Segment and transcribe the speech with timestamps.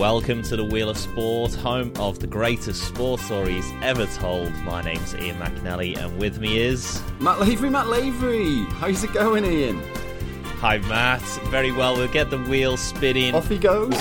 [0.00, 4.50] Welcome to the Wheel of Sport, home of the greatest sports stories ever told.
[4.60, 7.68] My name's Ian McNally, and with me is Matt Lavery.
[7.68, 9.78] Matt Lavery, how's it going, Ian?
[10.56, 11.20] Hi, Matt.
[11.50, 11.96] Very well.
[11.96, 13.34] We'll get the wheel spinning.
[13.34, 13.92] Off he goes.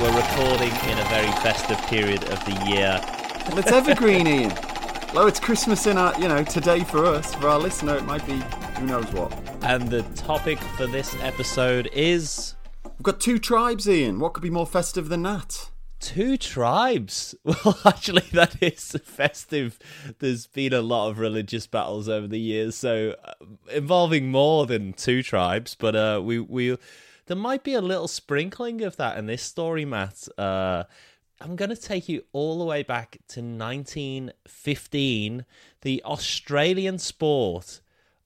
[0.00, 2.98] We're recording in a very festive period of the year.
[3.44, 4.54] And it's evergreen, Ian.
[5.12, 7.34] Well, it's Christmas in our, you know, today for us.
[7.34, 8.42] For our listener, it might be
[8.78, 9.38] who knows what.
[9.62, 12.55] And the topic for this episode is
[13.06, 14.18] We've got two tribes, Ian.
[14.18, 15.70] What could be more festive than that?
[16.00, 17.36] two tribes.
[17.44, 19.78] Well, actually, that is festive.
[20.18, 23.34] There's been a lot of religious battles over the years, so uh,
[23.70, 25.76] involving more than two tribes.
[25.76, 26.76] But uh, we we
[27.26, 30.26] there might be a little sprinkling of that in this story, Matt.
[30.36, 30.82] Uh,
[31.40, 35.44] I'm going to take you all the way back to 1915,
[35.82, 37.82] the Australian sport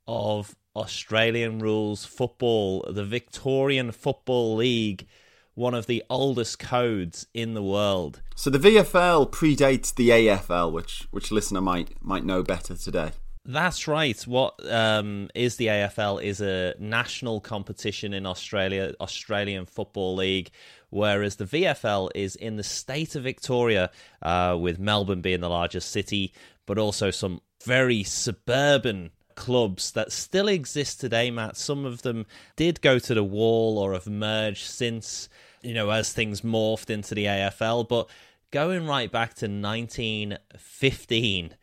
[0.09, 5.07] of Australian rules football, the Victorian Football League,
[5.55, 8.23] one of the oldest codes in the world.
[8.37, 13.13] So the VFL predates the AFL, which which listener might might know better today.
[13.45, 14.21] That's right.
[14.27, 20.51] What um, is the AFL is a national competition in Australia, Australian Football League,
[20.91, 23.91] whereas the VFL is in the state of Victoria,
[24.23, 26.35] uh, with Melbourne being the largest city,
[26.67, 31.57] but also some very suburban clubs that still exist today, Matt.
[31.57, 35.29] Some of them did go to the wall or have merged since,
[35.63, 38.09] you know, as things morphed into the AFL, but
[38.51, 41.55] going right back to 1915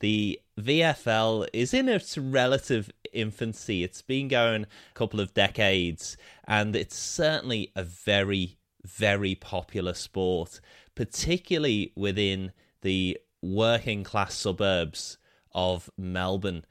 [0.00, 3.82] the VFL is in its relative infancy.
[3.82, 10.60] It's been going a couple of decades, and it's certainly a very, very popular sport,
[10.94, 12.52] particularly within
[12.82, 15.18] the working class suburbs
[15.52, 16.64] of Melbourne.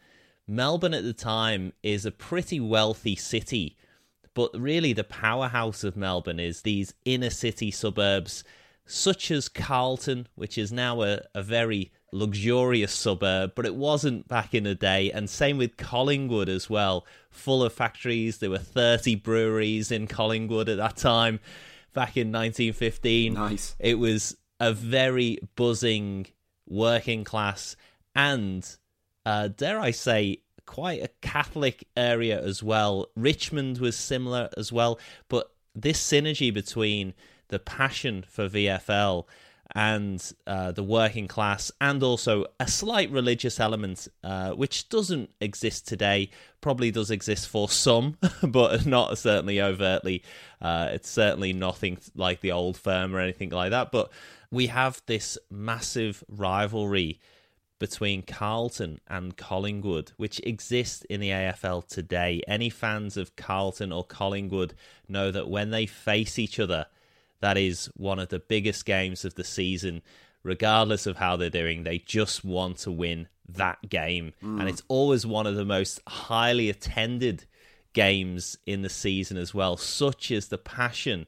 [0.47, 3.77] Melbourne at the time is a pretty wealthy city,
[4.33, 8.43] but really the powerhouse of Melbourne is these inner city suburbs,
[8.85, 14.53] such as Carlton, which is now a, a very luxurious suburb, but it wasn't back
[14.53, 15.11] in the day.
[15.11, 18.37] And same with Collingwood as well, full of factories.
[18.37, 21.39] There were 30 breweries in Collingwood at that time,
[21.93, 23.33] back in 1915.
[23.33, 23.75] Nice.
[23.79, 26.27] It was a very buzzing
[26.67, 27.75] working class
[28.15, 28.65] and,
[29.25, 33.07] uh, dare I say, quite a Catholic area as well.
[33.15, 34.99] Richmond was similar as well,
[35.29, 37.13] but this synergy between
[37.49, 39.25] the passion for VFL
[39.73, 45.87] and uh, the working class, and also a slight religious element, uh, which doesn't exist
[45.87, 46.29] today.
[46.61, 50.23] Probably does exist for some, but not certainly overtly.
[50.61, 53.91] Uh, it's certainly nothing like the old firm or anything like that.
[53.91, 54.11] But
[54.51, 57.19] we have this massive rivalry
[57.85, 62.41] between Carlton and Collingwood, which exists in the AFL today.
[62.47, 64.73] Any fans of Carlton or Collingwood
[65.07, 66.87] know that when they face each other,
[67.41, 70.01] that is one of the biggest games of the season.
[70.41, 74.33] Regardless of how they're doing, they just want to win that game.
[74.43, 74.61] Mm.
[74.61, 77.45] And it's always one of the most highly attended
[77.93, 79.77] games in the season as well.
[79.77, 81.27] Such is the passion.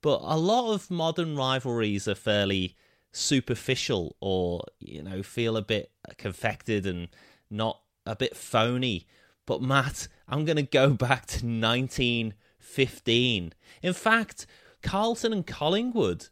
[0.00, 2.76] But a lot of modern rivalries are fairly
[3.12, 7.08] superficial or, you know, feel a bit uh, confected and
[7.50, 9.06] not a bit phony.
[9.46, 13.52] But Matt, I'm going to go back to 1915.
[13.82, 14.46] In fact,
[14.82, 16.28] Carlton and Collingwood,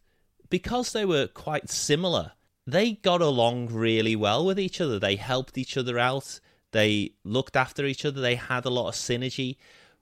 [0.49, 2.33] because they were quite similar,
[2.67, 4.99] they got along really well with each other.
[4.99, 6.41] They helped each other out.
[6.73, 8.21] They looked after each other.
[8.21, 9.57] They had a lot of synergy.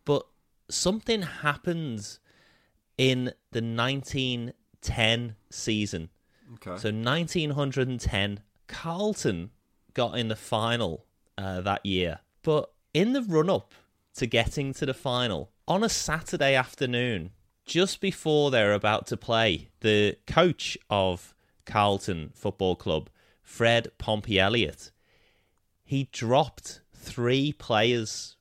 [0.05, 0.27] But
[0.69, 2.19] something happened
[2.99, 6.11] in the 1910 season.
[6.55, 6.79] Okay.
[6.81, 9.51] So 1910, Carlton
[9.95, 11.05] got in the final
[11.39, 12.21] uh, that year.
[12.43, 13.75] But in the run up
[14.15, 17.31] to getting to the final, on a Saturday afternoon,
[17.65, 21.35] just before they're about to play, the coach of
[21.65, 23.11] Carlton Football Club,
[23.43, 24.93] Fred Pompey Elliott,
[25.85, 28.37] he dropped three players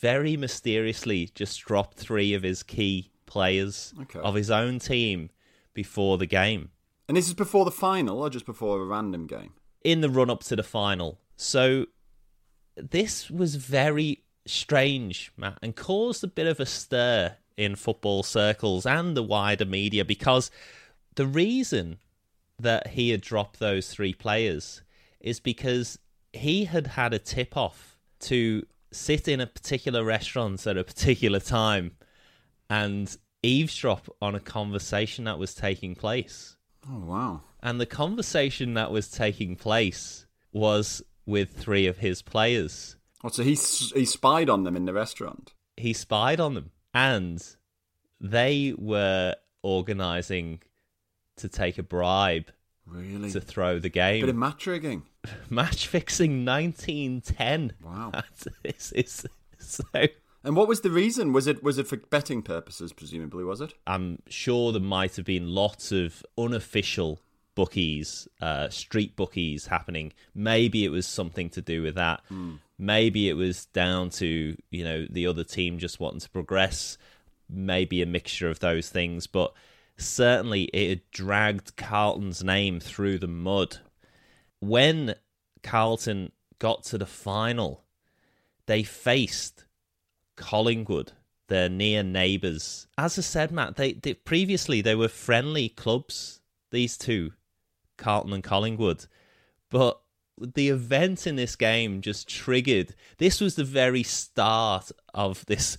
[0.00, 4.18] very mysteriously, just dropped three of his key players Okay.
[4.20, 5.30] of his own team
[5.74, 6.70] before the game
[7.10, 9.54] And this is before the final or just before a random game?
[9.82, 11.18] in the run up to the final.
[11.36, 11.86] So
[12.76, 18.86] this was very strange, Matt, and caused a bit of a stir in football circles
[18.86, 20.50] and the wider media because
[21.16, 21.98] the reason
[22.58, 24.82] that he had dropped those three players
[25.20, 25.98] is because
[26.32, 31.40] he had had a tip off to sit in a particular restaurant at a particular
[31.40, 31.92] time
[32.68, 36.56] and eavesdrop on a conversation that was taking place.
[36.88, 37.42] Oh wow.
[37.62, 42.96] And the conversation that was taking place was with three of his players.
[43.20, 43.34] What?
[43.34, 45.52] So he he spied on them in the restaurant.
[45.76, 47.44] He spied on them, and
[48.20, 50.60] they were organizing
[51.36, 52.50] to take a bribe
[52.86, 53.30] Really?
[53.30, 54.20] to throw the game.
[54.22, 55.02] Bit of match rigging.
[55.50, 57.74] Match fixing 1910.
[57.84, 58.12] Wow.
[58.62, 59.26] This is
[59.58, 59.84] so.
[60.42, 61.32] And what was the reason?
[61.32, 62.92] Was it was it for betting purposes?
[62.92, 63.74] Presumably, was it?
[63.86, 67.20] I'm sure there might have been lots of unofficial
[67.54, 70.12] bookies, uh, street bookies happening.
[70.34, 72.22] Maybe it was something to do with that.
[72.78, 76.96] Maybe it was down to you know the other team just wanting to progress.
[77.48, 79.52] Maybe a mixture of those things, but
[79.98, 83.78] certainly it had dragged Carlton's name through the mud.
[84.60, 85.16] When
[85.62, 87.84] Carlton got to the final,
[88.66, 89.64] they faced
[90.40, 91.12] Collingwood,
[91.48, 92.88] their near neighbours.
[92.96, 96.40] As I said, Matt, they, they previously they were friendly clubs.
[96.72, 97.32] These two,
[97.98, 99.06] Carlton and Collingwood,
[99.70, 100.00] but
[100.40, 102.94] the event in this game just triggered.
[103.18, 105.76] This was the very start of this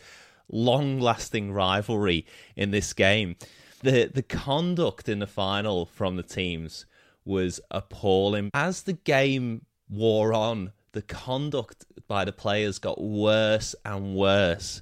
[0.47, 2.25] long-lasting rivalry
[2.55, 3.35] in this game.
[3.81, 6.85] The the conduct in the final from the teams
[7.25, 8.51] was appalling.
[8.53, 14.81] As the game wore on, the conduct by the players got worse and worse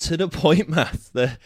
[0.00, 1.38] to the point, Matt, that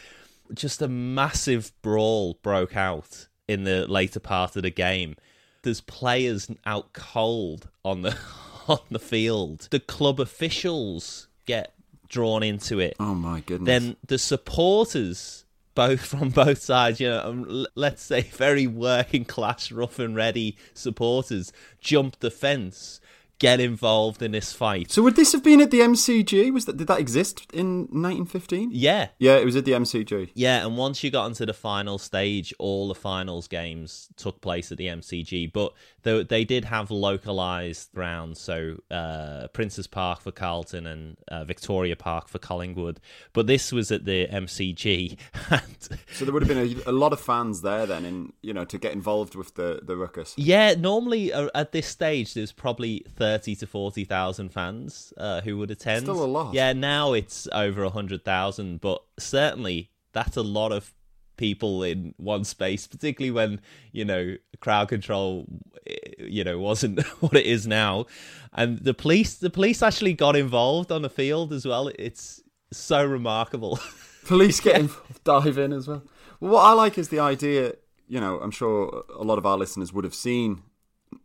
[0.52, 5.16] just a massive brawl broke out in the later part of the game.
[5.62, 8.16] There's players out cold on the
[8.68, 9.68] on the field.
[9.70, 11.72] The club officials get
[12.08, 12.96] drawn into it.
[13.00, 13.66] Oh my goodness!
[13.66, 15.44] Then the supporters,
[15.74, 20.56] both from both sides, you know, um, let's say very working class, rough and ready
[20.74, 23.00] supporters, jump the fence,
[23.38, 24.90] get involved in this fight.
[24.90, 26.52] so would this have been at the MCG?
[26.52, 28.70] Was that did that exist in 1915?
[28.72, 30.30] Yeah, Yeah, it was at the MCG.
[30.34, 34.72] Yeah, and once you got into the final stage, all the finals games took place
[34.72, 35.72] at the MCG, but
[36.02, 41.96] they, they did have localized grounds, so uh, Princes Park for Carlton and uh, Victoria
[41.96, 43.00] Park for Collingwood.
[43.32, 45.18] But this was at the MCG,
[45.50, 48.54] and So there would have been a, a lot of fans there then, in you
[48.54, 50.34] know, to get involved with the the ruckus.
[50.36, 55.58] yeah, normally uh, at this stage there's probably thirty to forty thousand fans uh, who
[55.58, 56.02] would attend.
[56.02, 56.54] Still a lot.
[56.54, 60.94] Yeah, now it's over a hundred thousand, but certainly that's a lot of
[61.36, 65.46] people in one space, particularly when you know crowd control,
[65.86, 68.06] eh, you know, wasn't what it is now,
[68.52, 71.90] and the police, the police actually got involved on the field as well.
[71.98, 73.78] It's so remarkable.
[74.26, 76.02] Police get involved, dive in as well.
[76.40, 76.52] well.
[76.52, 77.74] What I like is the idea.
[78.08, 80.62] You know, I'm sure a lot of our listeners would have seen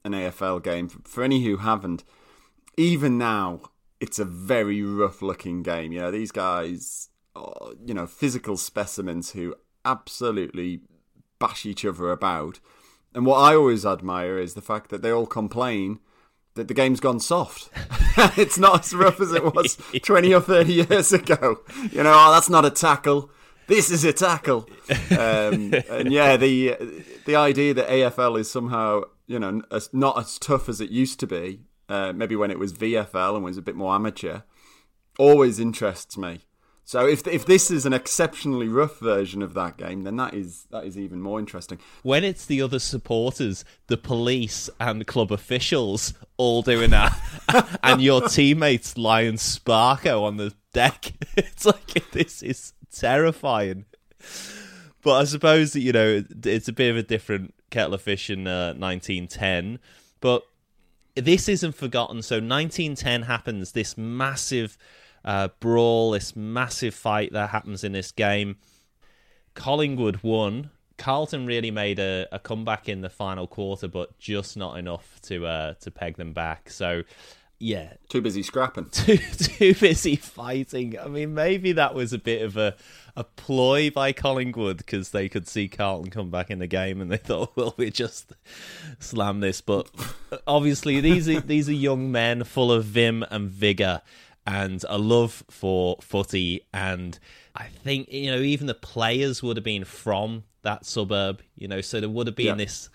[0.03, 0.89] an AFL game.
[0.89, 2.03] For any who haven't,
[2.77, 3.61] even now,
[3.99, 5.91] it's a very rough-looking game.
[5.91, 9.55] You know, these guys, are, you know, physical specimens who
[9.85, 10.81] absolutely
[11.39, 12.59] bash each other about.
[13.13, 15.99] And what I always admire is the fact that they all complain
[16.55, 17.69] that the game's gone soft.
[18.37, 21.59] it's not as rough as it was 20 or 30 years ago.
[21.91, 23.29] You know, oh, that's not a tackle.
[23.67, 24.67] This is a tackle.
[25.11, 26.75] Um, and yeah, the
[27.25, 29.61] the idea that AFL is somehow, you know,
[29.93, 33.43] not as tough as it used to be, uh, maybe when it was VFL and
[33.43, 34.41] was a bit more amateur,
[35.17, 36.41] always interests me.
[36.83, 40.65] So if if this is an exceptionally rough version of that game, then that is
[40.71, 41.79] that is even more interesting.
[42.01, 48.27] when it's the other supporters, the police and club officials all doing that, and your
[48.27, 53.85] teammates lying sparko on the deck, it's like this is terrifying.
[55.01, 58.29] But I suppose that you know it's a bit of a different kettle of fish
[58.29, 59.79] in uh, 1910,
[60.19, 60.43] but
[61.15, 62.21] this isn't forgotten.
[62.21, 64.77] So 1910 happens, this massive
[65.25, 68.57] uh, brawl, this massive fight that happens in this game.
[69.53, 70.69] Collingwood won.
[70.97, 75.47] Carlton really made a, a comeback in the final quarter, but just not enough to
[75.47, 76.69] uh, to peg them back.
[76.69, 77.03] So,
[77.61, 78.85] yeah, Too busy scrapping.
[78.91, 80.97] too too busy fighting.
[80.99, 82.75] I mean, maybe that was a bit of a
[83.15, 87.11] a ploy by Collingwood because they could see Carlton come back in the game and
[87.11, 88.33] they thought, well, we just
[88.99, 89.61] slam this.
[89.61, 89.89] But
[90.31, 94.01] uh, obviously, these are these are young men full of vim and vigor
[94.47, 96.65] and a love for footy.
[96.73, 97.17] And
[97.55, 101.41] I think you know even the players would have been from that suburb.
[101.55, 102.55] You know, so there would have been Yeah.
[102.55, 102.89] this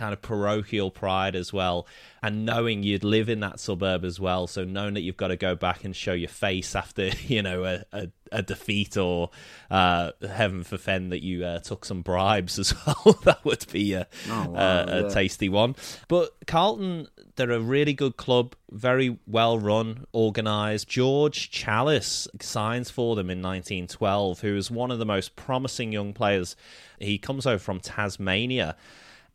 [0.00, 1.86] kind of parochial pride as well
[2.22, 5.36] and knowing you'd live in that suburb as well so knowing that you've got to
[5.36, 9.28] go back and show your face after you know a, a, a defeat or
[9.70, 13.18] uh, heaven forfend that you uh, took some bribes as well.
[13.24, 15.08] That would be a, Oh, wow, a, a yeah.
[15.10, 15.76] tasty one.
[16.08, 20.88] But carlton they're a really good club very well run organized.
[20.88, 26.14] George Challis signs for them in 1912 who is one of the most promising young
[26.14, 26.56] players.
[26.98, 28.76] He comes over from tasmania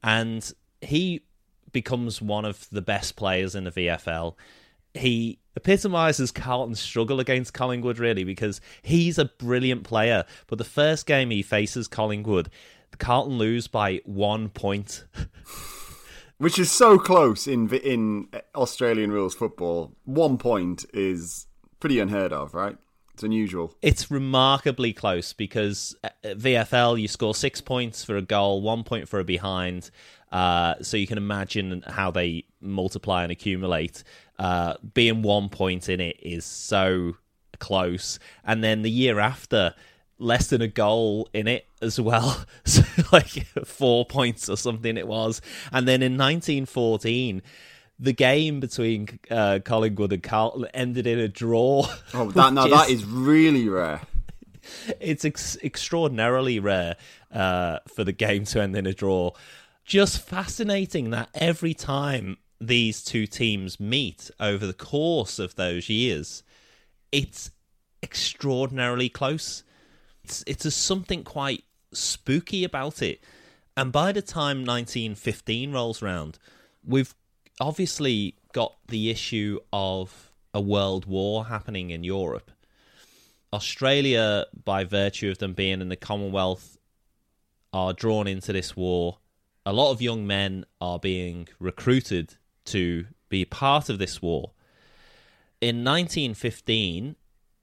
[0.06, 1.24] and he
[1.74, 4.36] becomes one of the best players in the VFL.
[4.94, 10.24] He epitomizes Carlton's struggle against Collingwood, really, because he's a brilliant player.
[10.48, 12.52] But the first game he faces Collingwood,
[13.00, 15.06] Carlton lose by one point.
[16.38, 19.96] Which is so close in in Australian rules football.
[20.04, 21.48] One point is
[21.80, 22.78] pretty unheard of, right?
[23.16, 23.74] It's unusual.
[23.82, 29.08] It's remarkably close because at VFL you score six points for a goal, one point
[29.08, 29.90] for a behind.
[30.34, 34.04] Uh, so you can imagine how they multiply and accumulate.
[34.38, 37.16] Uh, being one point in it is so
[37.58, 39.74] close, and then the year after,
[40.20, 42.44] less than a goal in it as well.
[42.66, 45.40] So like four points or something it was,
[45.72, 47.42] and then in 1914
[48.00, 51.88] the game between uh, Collingwood and Carlton ended in a draw.
[52.14, 54.02] Oh, that now is, that is really rare.
[55.00, 56.96] It's ex- extraordinarily rare
[57.32, 59.30] uh, for the game to end in a draw.
[59.84, 66.42] Just fascinating that every time these two teams meet over the course of those years,
[67.12, 67.52] it's
[68.02, 69.64] extraordinarily close.
[70.24, 73.22] It's it's a something quite spooky about it.
[73.78, 76.40] And by the time 1915 rolls round,
[76.84, 77.14] we've
[77.60, 82.52] obviously got the issue of a world war happening in Europe.
[83.54, 86.78] Australia, by virtue of them being in the Commonwealth,
[87.72, 89.20] are drawn into this war.
[89.66, 92.36] A lot of young men are being recruited
[92.66, 94.52] to be part of this war.
[95.62, 97.16] In 1915,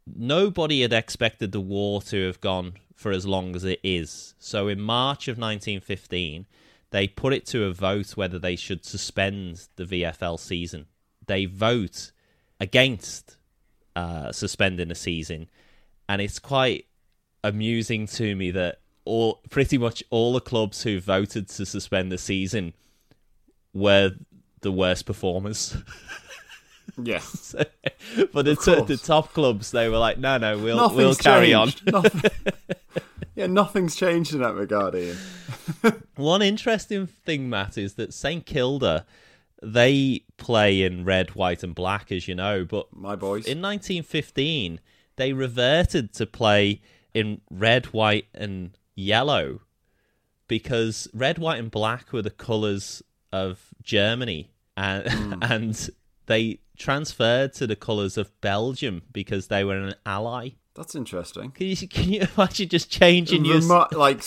[0.07, 4.35] nobody had expected the war to have gone for as long as it is.
[4.39, 6.47] So in March of 1915,
[6.93, 10.87] they put it to a vote whether they should suspend the VFL season.
[11.27, 12.13] They vote
[12.61, 13.37] against
[13.97, 15.49] uh, suspending the season,
[16.09, 16.87] and it's quite
[17.43, 22.19] amusing to me that all pretty much all the clubs who voted to suspend the
[22.19, 22.73] season
[23.75, 24.13] were
[24.61, 25.77] the worst performers.
[27.03, 27.65] Yeah, so,
[28.33, 31.53] but the, t- the top clubs they were like, no, no, we'll Nothing's we'll carry
[31.53, 31.95] changed.
[31.95, 32.05] on.
[33.35, 35.17] Yeah, nothing's changed in that regard, Ian.
[36.17, 39.07] One interesting thing, Matt, is that St Kilda
[39.63, 42.65] they play in red, white, and black, as you know.
[42.65, 44.81] But my boys in 1915
[45.17, 46.81] they reverted to play
[47.15, 49.61] in red, white, and yellow
[50.49, 55.39] because red, white, and black were the colours of Germany, and mm.
[55.51, 55.91] and
[56.27, 60.51] they transferred to the colours of Belgium because they were an ally.
[60.75, 61.51] That's interesting.
[61.51, 64.23] Can you can you imagine just changing your like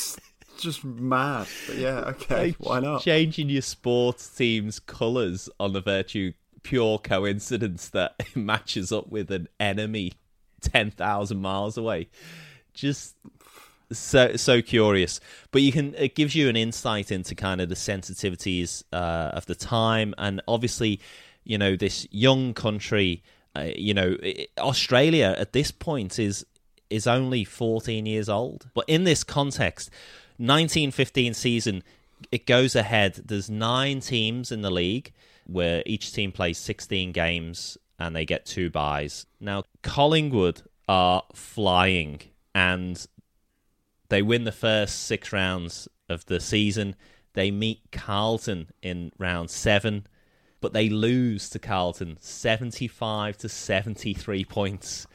[0.57, 1.47] just mad?
[1.67, 3.01] But yeah, okay, like why not?
[3.01, 6.33] Changing your sports team's colours on the virtue
[6.63, 10.13] pure coincidence that it matches up with an enemy
[10.61, 12.09] ten thousand miles away.
[12.73, 13.15] Just
[13.91, 15.19] so so curious
[15.51, 19.45] but you can it gives you an insight into kind of the sensitivities uh, of
[19.45, 20.99] the time and obviously
[21.43, 23.21] you know this young country
[23.55, 24.17] uh, you know,
[24.57, 26.45] Australia at this point is
[26.89, 28.67] is only 14 years old.
[28.74, 29.89] But in this context,
[30.38, 31.83] 1915 season,
[32.31, 33.15] it goes ahead.
[33.25, 35.12] There's nine teams in the league
[35.47, 39.25] where each team plays 16 games and they get two byes.
[39.39, 42.21] Now, Collingwood are flying
[42.53, 43.05] and
[44.09, 46.95] they win the first six rounds of the season.
[47.33, 50.07] They meet Carlton in round seven
[50.62, 55.07] but they lose to Carlton 75 to 73 points.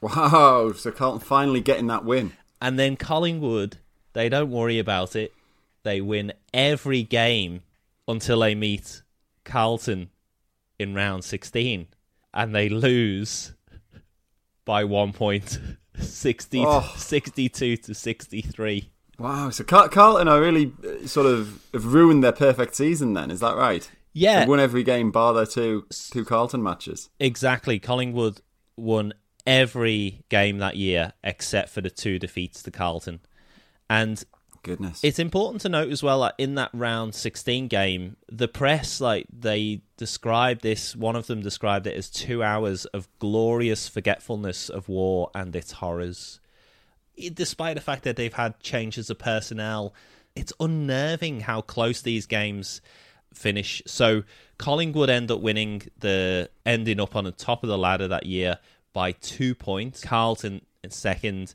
[0.00, 2.32] Wow, so Carlton finally getting that win.
[2.60, 3.78] And then Collingwood,
[4.12, 5.32] they don't worry about it.
[5.82, 7.62] They win every game
[8.08, 9.02] until they meet
[9.44, 10.10] Carlton
[10.78, 11.86] in round 16
[12.32, 13.52] and they lose
[14.64, 15.58] by 1 point
[15.98, 16.94] 60 oh.
[16.96, 18.90] 62 to 63.
[19.18, 23.40] Wow, so Carlton are really uh, sort of have ruined their perfect season then, is
[23.40, 23.88] that right?
[24.14, 27.10] Yeah, they won every game bar their two two Carlton matches.
[27.18, 27.78] Exactly.
[27.78, 28.40] Collingwood
[28.76, 29.12] won
[29.44, 33.20] every game that year except for the two defeats to Carlton,
[33.90, 34.24] and
[34.62, 39.00] goodness, it's important to note as well that in that round sixteen game, the press
[39.00, 40.94] like they described this.
[40.94, 45.72] One of them described it as two hours of glorious forgetfulness of war and its
[45.72, 46.38] horrors.
[47.32, 49.92] Despite the fact that they've had changes of personnel,
[50.34, 52.80] it's unnerving how close these games
[53.34, 53.82] finish.
[53.86, 54.22] So
[54.58, 58.58] Collingwood end up winning the ending up on the top of the ladder that year
[58.92, 60.02] by two points.
[60.02, 61.54] Carlton in second.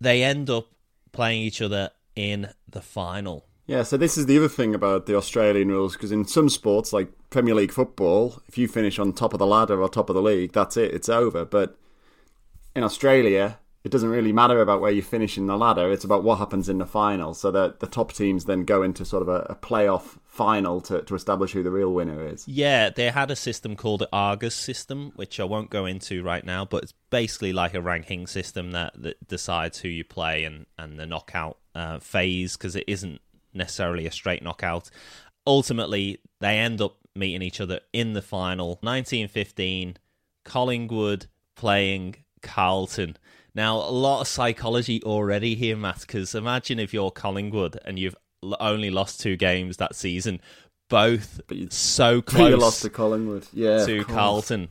[0.00, 0.68] They end up
[1.12, 3.46] playing each other in the final.
[3.66, 6.92] Yeah, so this is the other thing about the Australian rules because in some sports
[6.92, 10.14] like Premier League football, if you finish on top of the ladder or top of
[10.14, 11.44] the league, that's it, it's over.
[11.44, 11.76] But
[12.74, 15.92] in Australia, it doesn't really matter about where you finish in the ladder.
[15.92, 17.32] It's about what happens in the final.
[17.32, 21.02] So that the top teams then go into sort of a, a playoff final to,
[21.02, 22.46] to establish who the real winner is.
[22.48, 26.44] Yeah, they had a system called the Argus system, which I won't go into right
[26.44, 30.66] now, but it's basically like a ranking system that, that decides who you play and,
[30.76, 33.20] and the knockout uh, phase because it isn't
[33.54, 34.90] necessarily a straight knockout.
[35.46, 38.78] Ultimately, they end up meeting each other in the final.
[38.82, 39.96] 1915,
[40.44, 43.16] Collingwood playing Carlton.
[43.58, 48.14] Now, a lot of psychology already here, Matt, because imagine if you're Collingwood and you've
[48.60, 50.40] only lost two games that season,
[50.88, 54.68] both so close you lost to Collingwood, yeah, to Carlton.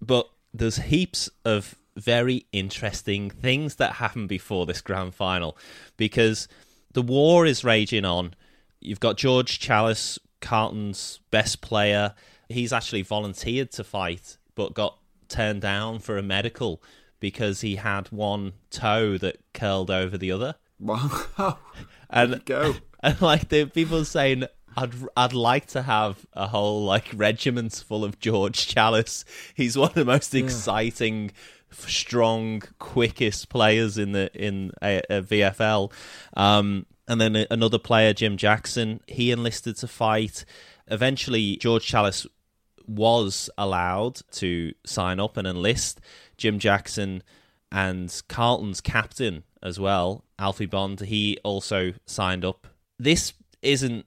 [0.00, 5.58] But there's heaps of very interesting things that happen before this grand final
[5.96, 6.46] because
[6.92, 8.34] the war is raging on.
[8.78, 12.14] You've got George Challis, Carlton's best player.
[12.48, 14.96] He's actually volunteered to fight, but got
[15.28, 16.80] turned down for a medical
[17.20, 20.56] because he had one toe that curled over the other.
[20.78, 21.58] Wow.
[22.10, 22.76] and go.
[23.00, 24.46] And like the people saying
[24.76, 29.24] I'd I'd like to have a whole like regiment full of George Challis.
[29.54, 30.42] He's one of the most yeah.
[30.42, 31.30] exciting,
[31.70, 35.92] strong, quickest players in the in a, a VFL.
[36.36, 40.44] Um, and then another player, Jim Jackson, he enlisted to fight.
[40.88, 42.26] Eventually, George Challis
[42.88, 46.00] was allowed to sign up and enlist.
[46.36, 47.22] Jim Jackson
[47.70, 52.66] and Carlton's captain as well, Alfie Bond, he also signed up.
[52.98, 54.06] This isn't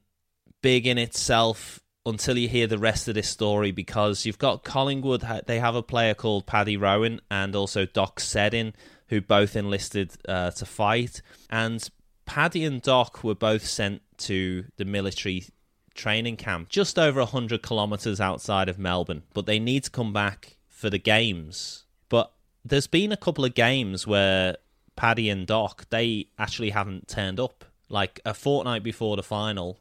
[0.61, 5.23] big in itself until you hear the rest of this story because you've got Collingwood,
[5.45, 8.73] they have a player called Paddy Rowan and also Doc Seddon,
[9.09, 11.21] who both enlisted uh, to fight.
[11.49, 11.87] And
[12.25, 15.45] Paddy and Doc were both sent to the military
[15.93, 20.57] training camp just over 100 kilometres outside of Melbourne, but they need to come back
[20.67, 21.85] for the games.
[22.09, 22.31] But
[22.63, 24.57] there's been a couple of games where
[24.95, 27.65] Paddy and Doc, they actually haven't turned up.
[27.89, 29.79] Like a fortnight before the final,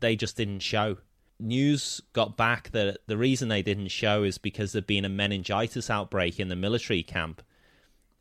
[0.00, 0.98] they just didn't show.
[1.40, 5.88] News got back that the reason they didn't show is because there'd been a meningitis
[5.88, 7.42] outbreak in the military camp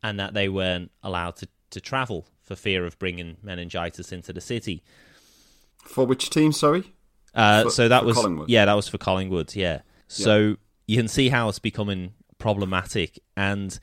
[0.03, 4.41] and that they weren't allowed to, to travel for fear of bringing meningitis into the
[4.41, 4.83] city.
[5.83, 6.93] For which team, sorry?
[7.37, 8.49] Uh, for, so that was Collingwood.
[8.49, 9.55] yeah, that was for Collingwood.
[9.55, 9.81] Yeah.
[10.07, 10.55] So yeah.
[10.87, 13.79] you can see how it's becoming problematic, and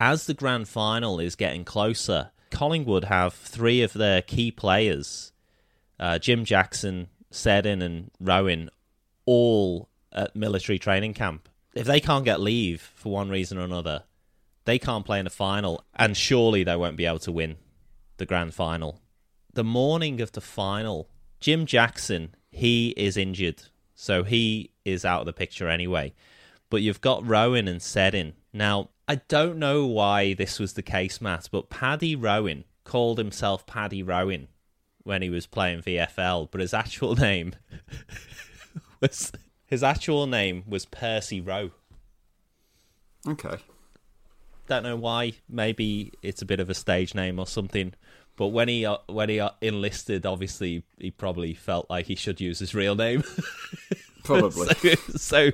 [0.00, 5.32] as the grand final is getting closer, Collingwood have three of their key players,
[6.00, 8.70] uh, Jim Jackson, Seddon, and Rowan,
[9.24, 11.48] all at military training camp.
[11.74, 14.04] If they can't get leave for one reason or another,
[14.64, 17.56] they can't play in the final, and surely they won't be able to win
[18.16, 19.00] the grand final.
[19.52, 21.08] The morning of the final,
[21.40, 23.64] Jim Jackson, he is injured,
[23.94, 26.14] so he is out of the picture anyway.
[26.70, 28.32] But you've got Rowan and Seddon.
[28.50, 33.66] Now, I don't know why this was the case, Matt, but Paddy Rowan called himself
[33.66, 34.48] Paddy Rowan
[35.04, 37.52] when he was playing VFL, but his actual name
[39.00, 39.32] was
[39.66, 41.72] his actual name was Percy Rowe.
[43.28, 43.58] Okay.
[44.66, 45.34] Don't know why.
[45.46, 47.92] Maybe it's a bit of a stage name or something.
[48.36, 52.40] But when he uh, when he uh, enlisted, obviously he probably felt like he should
[52.40, 53.24] use his real name.
[54.24, 54.74] Probably.
[55.16, 55.50] so, so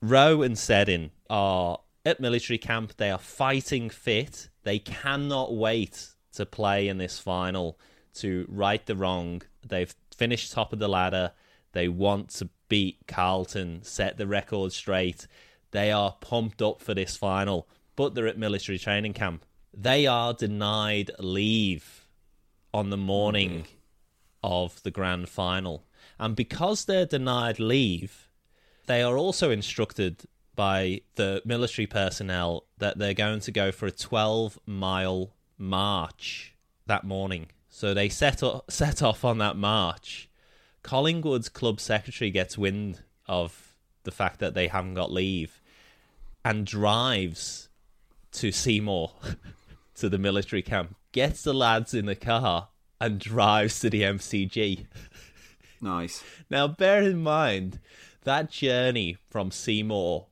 [0.00, 2.96] Rowe and Seddon are at military camp.
[2.96, 4.48] They are fighting fit.
[4.62, 7.78] They cannot wait to play in this final
[8.14, 9.42] to right the wrong.
[9.66, 11.32] They've finished top of the ladder.
[11.72, 15.26] They want to beat Carlton, set the record straight.
[15.70, 17.66] They are pumped up for this final,
[17.96, 22.06] but they're at military training camp they are denied leave
[22.74, 23.64] on the morning mm-hmm.
[24.42, 25.84] of the grand final.
[26.18, 28.28] And because they're denied leave,
[28.86, 30.22] they are also instructed
[30.54, 36.54] by the military personnel that they're going to go for a 12 mile march
[36.86, 37.46] that morning.
[37.68, 40.28] So they set, up, set off on that march.
[40.82, 45.60] Collingwood's club secretary gets wind of the fact that they haven't got leave
[46.44, 47.68] and drives
[48.32, 49.12] to Seymour
[49.96, 52.68] to the military camp, gets the lads in the car,
[53.00, 54.86] and drives to the MCG.
[55.80, 56.22] Nice.
[56.48, 57.80] Now, bear in mind
[58.22, 60.26] that journey from Seymour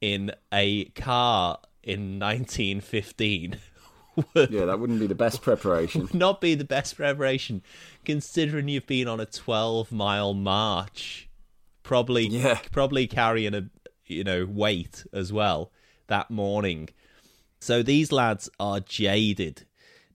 [0.00, 3.58] in a car in 1915.
[4.34, 6.02] yeah, that wouldn't be the best preparation.
[6.02, 7.62] Would not be the best preparation,
[8.04, 11.28] considering you've been on a 12 mile march,
[11.82, 12.58] probably, yeah.
[12.72, 13.70] probably carrying a
[14.06, 15.70] you know weight as well
[16.08, 16.88] that morning.
[17.60, 19.66] So these lads are jaded.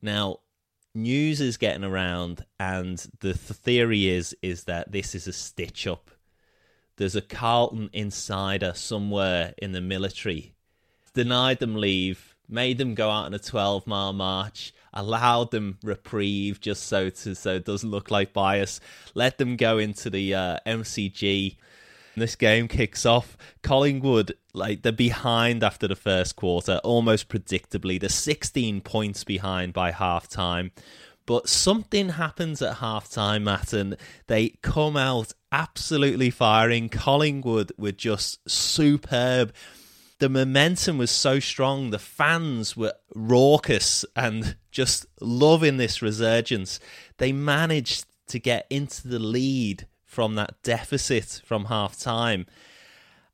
[0.01, 0.39] Now,
[0.93, 5.87] news is getting around, and the th- theory is is that this is a stitch
[5.87, 6.11] up.
[6.97, 10.55] There's a Carlton insider somewhere in the military
[11.15, 16.59] denied them leave, made them go out on a 12 mile march, allowed them reprieve
[16.61, 18.79] just so to so it doesn't look like bias,
[19.15, 21.57] let them go into the uh, MCG
[22.21, 23.37] this game kicks off.
[23.61, 27.99] Collingwood, like they're behind after the first quarter, almost predictably.
[27.99, 30.71] They're 16 points behind by half time.
[31.25, 33.97] But something happens at half time, Matt, and
[34.27, 36.87] they come out absolutely firing.
[36.89, 39.53] Collingwood were just superb.
[40.19, 41.89] The momentum was so strong.
[41.89, 46.79] The fans were raucous and just loving this resurgence.
[47.17, 52.45] They managed to get into the lead from that deficit from half time.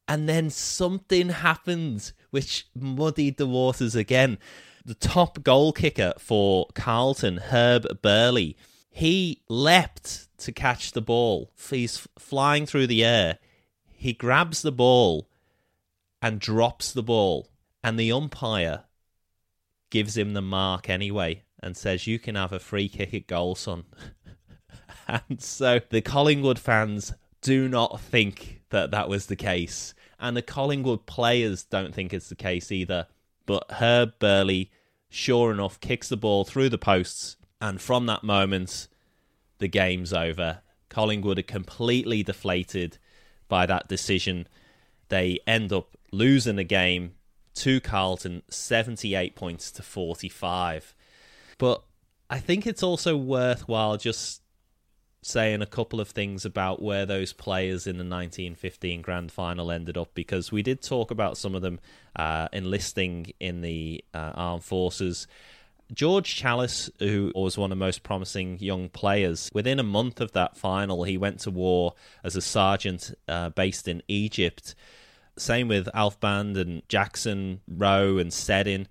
[0.08, 4.40] And then something happened which muddied the waters again.
[4.84, 8.56] The top goal kicker for Carlton, Herb Burleigh,
[8.90, 11.52] he leapt to catch the ball.
[11.70, 13.38] He's flying through the air.
[13.94, 15.30] He grabs the ball
[16.20, 17.48] and drops the ball.
[17.84, 18.86] And the umpire
[19.92, 23.54] gives him the mark anyway and says, You can have a free kick at goal,
[23.54, 23.84] son.
[25.30, 29.94] and so the Collingwood fans do not think that that was the case.
[30.20, 33.08] And the Collingwood players don't think it's the case either.
[33.46, 34.68] But Herb Burleigh,
[35.10, 37.38] sure enough, kicks the ball through the posts.
[37.60, 38.88] And from that moment,
[39.58, 40.62] the game's over.
[40.90, 42.98] Collingwood are completely deflated
[43.48, 44.48] by that decision.
[45.10, 47.14] They end up losing the game
[47.56, 50.96] to Carlton, 78 points to 45.
[51.58, 51.84] But
[52.30, 54.42] I think it's also worthwhile just
[55.24, 59.98] saying a couple of things about where those players in the 1915 grand final ended
[59.98, 61.80] up because we did talk about some of them
[62.16, 65.28] uh, enlisting in the uh, armed forces.
[65.94, 70.32] George Challis, who was one of the most promising young players, within a month of
[70.32, 74.74] that final, he went to war as a sergeant uh, based in Egypt.
[75.38, 78.88] Same with Alf Band and Jackson, Rowe, and Seddon.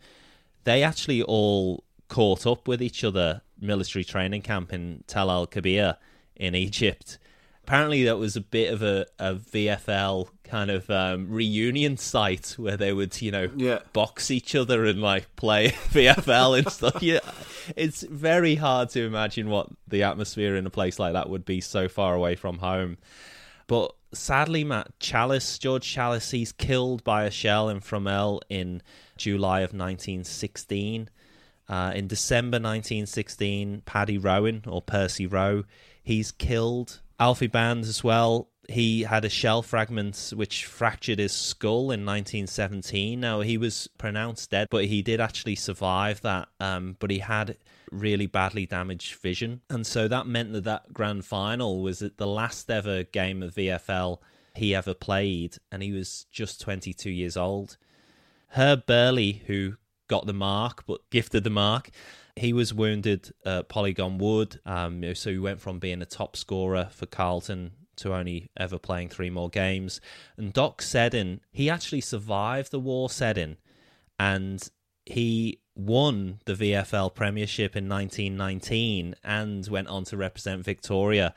[0.65, 5.97] They actually all caught up with each other military training camp in Tel el-Kebir
[6.41, 7.19] in Egypt.
[7.63, 12.77] Apparently, that was a bit of a, a VFL kind of um, reunion site where
[12.77, 13.79] they would, you know, Yeah.
[13.93, 17.01] box each other and like play VFL and stuff.
[17.01, 17.21] Yeah,
[17.77, 21.61] it's very hard to imagine what the atmosphere in a place like that would be
[21.61, 22.97] so far away from home.
[23.69, 28.83] But sadly, Matt Challis, George Challis, he's killed by a shell in Fromelles in
[29.17, 31.09] July of 1916.
[31.69, 35.63] Uh, in December 1916, Paddy Rowan or Percy Rowe,
[36.03, 37.01] he's killed.
[37.19, 38.49] Alfie Band as well.
[38.69, 43.19] He had a shell fragment which fractured his skull in 1917.
[43.19, 46.49] Now he was pronounced dead, but he did actually survive that.
[46.61, 47.57] Um, but he had
[47.91, 52.71] really badly damaged vision, and so that meant that that grand final was the last
[52.71, 54.19] ever game of VFL
[54.55, 57.77] he ever played, and he was just 22 years old.
[58.51, 59.75] Herb Burleigh, who
[60.09, 61.91] got the mark but gifted the mark,
[62.37, 66.89] he was wounded at Polygon Wood, um, so he went from being a top scorer
[66.91, 70.01] for Carlton to only ever playing three more games.
[70.37, 73.59] And Doc Seddon, he actually survived the war Seddon,
[74.19, 74.69] and
[75.07, 81.35] he won the VFL Premiership in 1919 and went on to represent Victoria.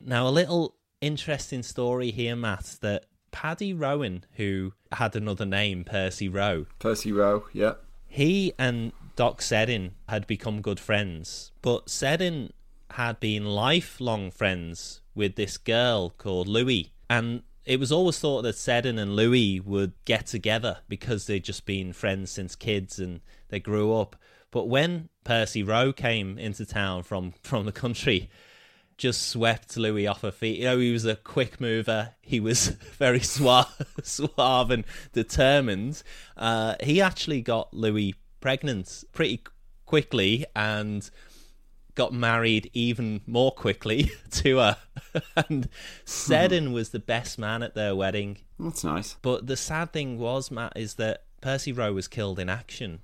[0.00, 6.28] Now, a little interesting story here, Matt, that Paddy Rowan, who had another name, Percy
[6.28, 7.74] Rowe, Percy Rowe, yeah.
[8.06, 12.52] he and Doc Seddon had become good friends, but Seddon
[12.90, 16.92] had been lifelong friends with this girl called Louie.
[17.08, 21.64] and it was always thought that Seddon and Louie would get together because they'd just
[21.64, 24.16] been friends since kids and they grew up.
[24.50, 28.28] But when Percy Rowe came into town from from the country,
[28.98, 30.58] just swept Louis off her feet.
[30.58, 32.10] You know, he was a quick mover.
[32.20, 36.02] He was very suave, suave and determined.
[36.36, 39.42] Uh, he actually got Louis pregnant pretty
[39.86, 41.08] quickly and
[41.94, 44.76] got married even more quickly to her.
[45.48, 45.66] and
[46.04, 48.36] Seddon was the best man at their wedding.
[48.58, 49.16] That's nice.
[49.22, 53.00] But the sad thing was, Matt, is that Percy Rowe was killed in action.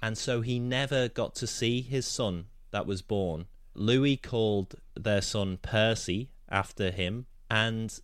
[0.00, 3.46] And so he never got to see his son that was born.
[3.74, 7.26] Louis called their son Percy after him.
[7.50, 7.98] And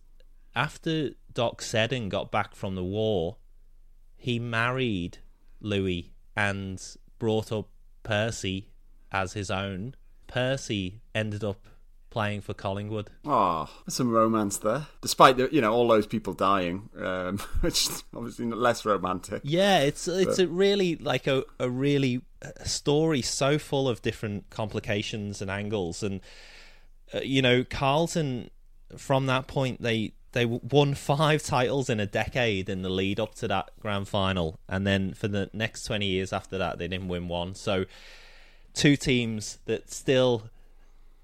[0.53, 3.37] after Doc Seddon got back from the war,
[4.17, 5.19] he married
[5.61, 6.81] Louis and
[7.19, 7.69] brought up
[8.03, 8.69] Percy
[9.11, 9.95] as his own.
[10.27, 11.67] Percy ended up
[12.15, 13.09] playing for Collingwood.
[13.25, 14.87] Oh, there's some romance there.
[15.01, 19.41] Despite the, you know all those people dying, um, which is obviously less romantic.
[19.43, 24.49] Yeah, it's it's a really like a a really a story so full of different
[24.49, 26.21] complications and angles, and
[27.13, 28.49] uh, you know Carlton
[28.97, 33.35] from that point they they won five titles in a decade in the lead up
[33.35, 37.07] to that grand final, and then for the next twenty years after that they didn't
[37.07, 37.55] win one.
[37.55, 37.85] So
[38.73, 40.49] two teams that still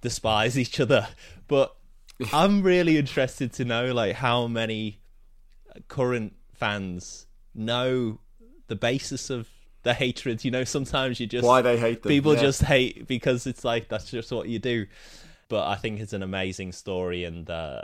[0.01, 1.07] despise each other,
[1.47, 1.75] but
[2.33, 4.99] I'm really interested to know like how many
[5.69, 8.19] uh, current fans know
[8.67, 9.49] the basis of
[9.83, 10.45] the hatred.
[10.45, 12.09] You know, sometimes you just why they hate them.
[12.09, 12.41] people yeah.
[12.41, 14.85] just hate because it's like that's just what you do.
[15.51, 17.81] But I think it's an amazing story, and uh,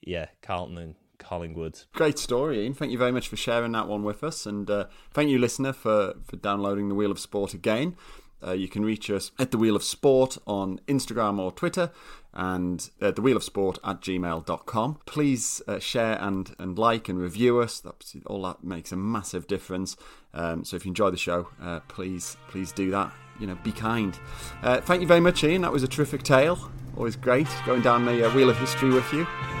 [0.00, 1.82] yeah, Carlton and Collingwood.
[1.92, 2.72] Great story, Ian.
[2.72, 5.74] Thank you very much for sharing that one with us, and uh, thank you, listener,
[5.74, 7.94] for for downloading the Wheel of Sport again.
[8.42, 11.90] Uh, you can reach us at the Wheel of Sport on Instagram or Twitter,
[12.32, 15.00] and uh, the Wheel of Sport at gmail.com.
[15.04, 17.80] Please uh, share and, and like and review us.
[17.80, 19.94] That's, all that makes a massive difference.
[20.32, 23.12] Um, so if you enjoy the show, uh, please please do that.
[23.38, 24.18] You know, be kind.
[24.62, 25.60] Uh, thank you very much, Ian.
[25.60, 26.70] That was a terrific tale.
[26.96, 29.26] Always great going down the uh, Wheel of History with you.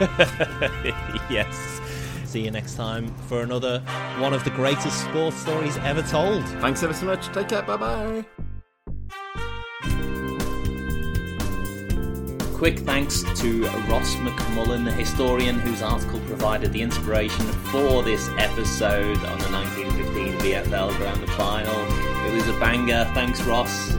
[1.30, 1.80] yes.
[2.24, 3.80] See you next time for another
[4.18, 6.44] one of the greatest sports stories ever told.
[6.60, 7.26] Thanks ever so much.
[7.32, 7.62] Take care.
[7.62, 8.24] Bye bye.
[12.54, 19.16] Quick thanks to Ross McMullin, the historian whose article provided the inspiration for this episode
[19.24, 21.80] on the 1915 VFL Grand Final.
[22.26, 23.10] It was a banger.
[23.14, 23.96] Thanks, Ross.